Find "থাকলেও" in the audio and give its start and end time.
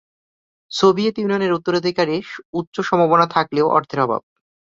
3.35-3.67